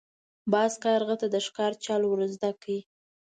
[0.51, 2.67] باز کارغه ته د ښکار چل ور زده کړ.